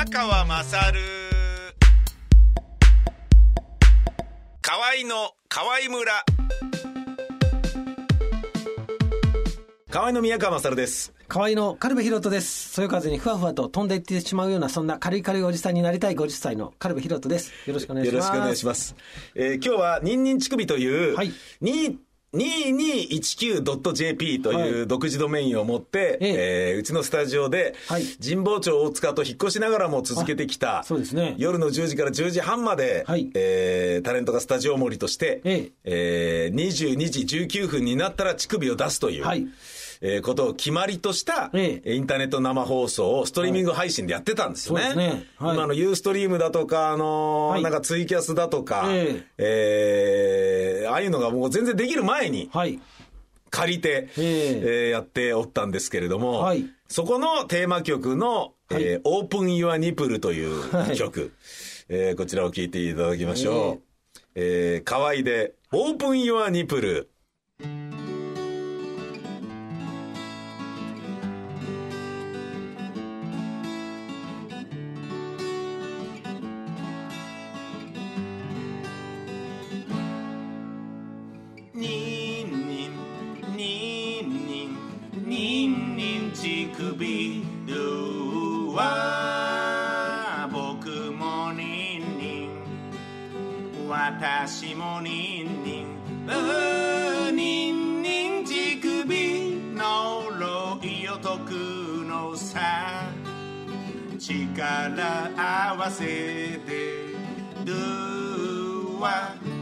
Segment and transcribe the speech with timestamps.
[0.00, 1.00] 宮川まさる
[4.62, 6.24] 河合の河合村
[9.90, 12.70] 河合の宮川まさるです河合の軽部博人です。
[12.70, 17.52] そよ風にふわふわと飛んでいってしまうような、そんな軽い軽いおじさんになりたい50歳の軽部博人です。
[17.66, 18.24] よろしくお願いします。
[18.26, 18.96] よろしくお願いします。
[19.34, 21.98] えー今日は、ニンニン乳首という、はいに
[22.32, 26.70] 2219.jp という独自ドメインを持って、ええ。
[26.72, 28.04] えーうちのスタジオで、はい。
[28.22, 31.34] 神保町大塚と引っ越しながらも続けてきた、あそうですね。
[31.38, 33.30] 夜の10時から10時半まで、はい。
[33.34, 36.50] えータレントがスタジオ盛りとして、ええ。
[36.52, 39.46] ー22時19分になったら乳首を出すという、はい
[40.02, 44.82] えーことを決まりとした、えインターネット生放送をストリーミング配信でやってたんですよね。
[44.84, 45.26] そうですね。
[45.36, 45.54] はい。
[45.56, 47.62] 今のユーストリームだとか、あのーはい。
[47.62, 50.84] なんかツイキャスだとか、ええ。
[50.86, 52.78] ーああいうのがもう全然できる前にはい。
[53.50, 54.60] 借りて、ええ。
[54.86, 56.64] えーやっておったんですけれども、はい。
[56.88, 58.82] そこのテーマ曲の、はい。
[58.82, 60.96] えーオープン Your Nipple というはい。
[60.96, 61.32] 曲、
[61.88, 63.80] えーこちらを聴いていただきましょ
[64.14, 64.20] う。
[64.34, 67.00] えー、河合で、オープン Your Nipple。
[67.02, 67.06] ニ
[104.30, 106.60] 力合わせて
[107.64, 109.59] ルー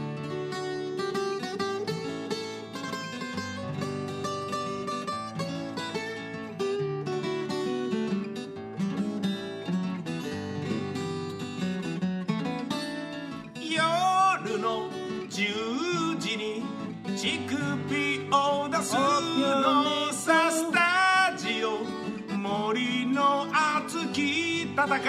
[24.79, 24.99] 戦い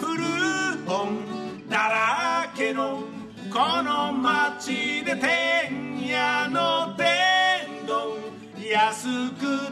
[0.00, 0.18] 古
[0.88, 3.04] 本だらけの
[3.52, 8.16] この街で天夜の天丼
[8.58, 9.67] 安く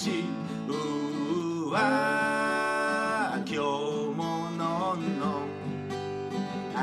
[0.00, 0.24] 川口
[0.66, 3.56] うーわ今日
[4.16, 5.26] ものんの。
[5.40, 5.48] ん
[6.72, 6.80] 明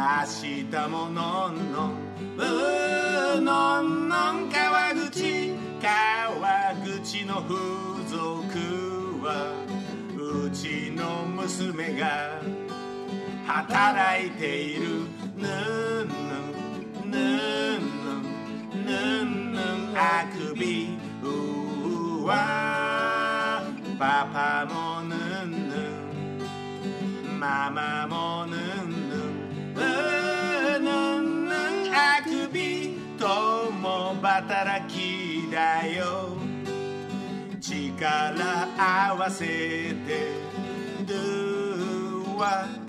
[0.69, 1.87] 日ものんの。
[1.87, 1.91] ん
[2.37, 5.55] うーのんのん川口。
[5.81, 7.55] 川口の風
[8.07, 8.19] 俗
[9.25, 9.65] は
[10.15, 12.39] うちの娘が
[13.47, 15.07] 働いている。
[15.35, 16.37] ぬんぬ
[17.03, 17.17] んぬんぬ
[17.79, 19.63] んぬんぬん
[19.97, 22.66] あくびうわ
[23.99, 25.15] パパもぬ
[25.45, 27.39] んぬん。
[27.39, 29.73] ママもぬんぬん。
[29.75, 31.55] うーぬんぬん。
[31.95, 36.37] あくびとも働きだよ。
[37.59, 40.47] 力合わせて。
[41.07, 42.86] Do は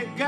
[0.00, 0.24] 見て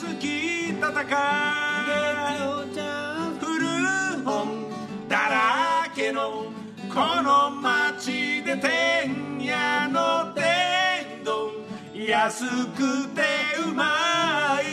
[0.00, 0.78] 熱き戦い
[3.40, 3.58] 古
[4.24, 4.70] 本
[5.08, 6.44] だらけの
[6.88, 11.50] この街で天夜の天丼。
[11.92, 12.44] 安
[12.76, 13.22] くて
[13.68, 14.64] うまい。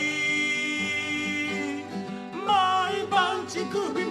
[2.46, 4.05] 毎晩乳首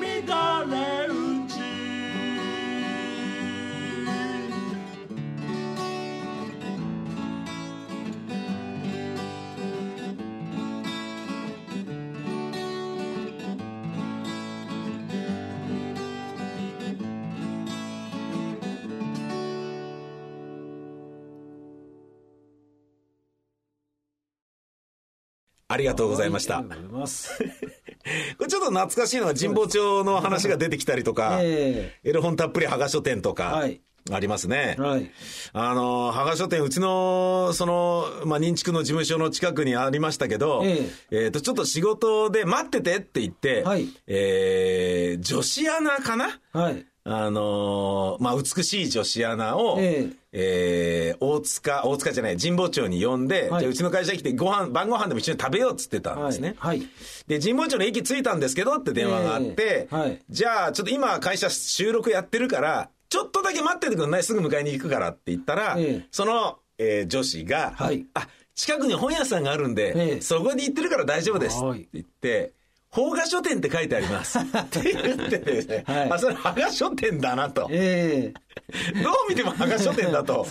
[25.67, 26.59] ありがとうございました。
[26.59, 27.37] ありがとうございます。
[28.37, 33.81] これちょっと懐かしいのは神保町の話が出てきたりとか、えエロ本たっぷりはが書店とかはい、
[34.11, 34.75] ありますね。
[34.77, 35.09] はい。
[35.53, 46.39] あの、はが書店、うちの、その、まあ、認知区の事務所の近くにありましたけど、ええっ、と、ちょっと仕事で待っててって言って、はいえー女子アナかな？
[46.51, 46.85] はい。
[47.07, 51.15] あのーまあ、美しい女子アナを、ええ。
[51.15, 53.59] ー大塚、大塚じゃない、神保町に呼んで、はい。
[53.61, 56.55] じゃあうちの会社に来てご飯、晩ご飯でも一緒に食べようっつってたんですね。
[56.57, 56.81] はい。
[57.27, 60.19] で、神保町の駅着いたんですけどって電話があって、ええはい。
[60.29, 64.23] じゃあちょっと今会社収録やってるから、ちょっとだけ待っててくんない。
[64.23, 66.07] すぐ迎えに行くからって言ったら、ええ。
[66.09, 68.07] その、えー女子が、はい。
[68.15, 70.21] あ、近くに本屋さんがあるんで、ええ。
[70.21, 72.53] そこに行ってるから大丈夫ですはいって言って、
[72.95, 74.39] 邦画書店って書いてあります。
[74.39, 77.67] って言ってですね、はいあ、それ邦画書店だなと。
[77.69, 78.33] え
[79.03, 80.45] どう見ても羽賀書店だと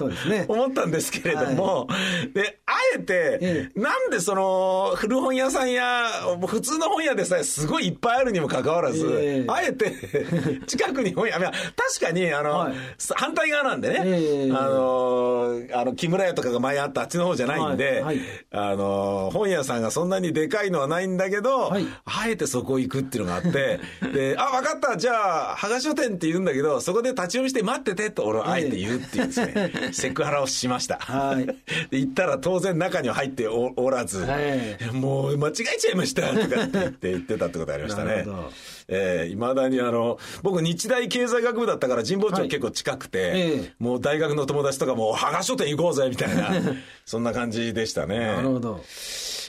[0.49, 1.89] 思ったんですけれども、
[2.33, 6.07] で、あえてえ、なんでその、古本屋さんや、
[6.47, 9.45] 普通の本屋でさえすごいいっぱいあるにもかかわらず、ええ。
[9.49, 9.93] あえて、
[10.67, 11.53] 近くに本屋、確
[12.01, 12.75] かに、あの、はい。
[13.15, 14.53] 反対側なんでね、ええ。
[14.53, 18.05] あの、あの、木村屋とかが前あったあっちの方じゃないんで、
[18.53, 21.87] あの、本屋さんがそんなにでかいのはないんだけど、はい。
[22.05, 23.81] あえてそこ行くっていうのがあって、
[24.13, 30.99] で、あ、わかった、じゃあ、羽賀書店って言うんだけど、そこで立ち読みして待っててと俺はあえて言うっていうですね、セクハラをしました。
[30.99, 31.47] はい
[31.91, 38.53] で、行ったら当然中には入っておおらず、はいもう間違えちゃいましたとかって言って 言ってたってことありましたねなるほど。
[38.89, 46.51] えー、未だにあの、僕日大経済学部だったから神保町はい結構近くて、ええもう大学の友達とかも、羽賀書店行こうぜみたいな、
[47.07, 48.17] そんな感じでしたね。
[48.17, 48.85] えなるほど。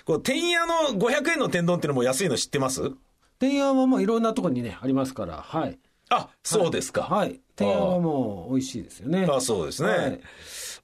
[0.06, 2.92] こう、天屋の500円の天丼っていうのも安いの知ってます？
[3.40, 5.78] 天安はもういろんなところにね、ありますから、はい。
[6.10, 7.04] あ、そうですか。
[7.04, 7.40] はい。
[7.56, 9.28] 天安はもう美味しいですよね。
[9.30, 9.90] あそうですね。
[9.90, 10.20] はい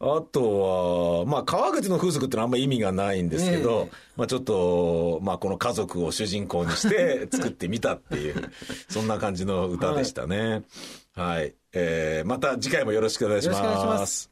[0.04, 8.52] あとは、まあ、川口の風俗ってのはあんまり意味がないんですけど、ええまあ、ちょっと、まあ、この家族を主人公にして 作ってみたっていう、
[8.90, 10.64] そんな感じの歌でしたね。
[11.14, 11.54] はい。
[11.74, 14.31] えー、また次回もよろしくお願いします。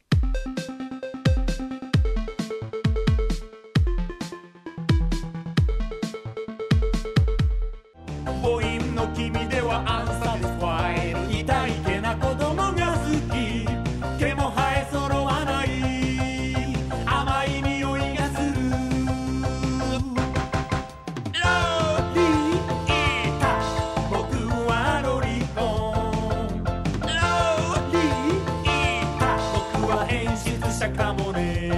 [30.80, 31.70] 演出者かもね。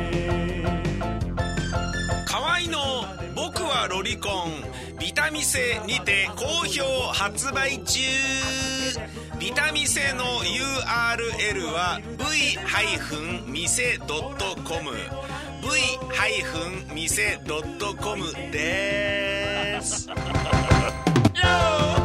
[2.26, 3.04] 河合の
[3.34, 4.62] 僕はロリコン。
[4.99, 8.00] ビタミセにて好評発売中。
[9.40, 13.66] ビタミセの URL は v-mise.com
[16.94, 20.09] v-mise.com です。
[20.09, 22.01] ロ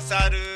[0.00, 0.55] 勝る。